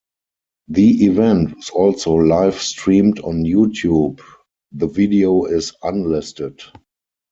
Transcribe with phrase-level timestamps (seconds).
[0.67, 4.19] The event was also live streamed on YouTube,
[4.71, 6.59] the video is unlisted.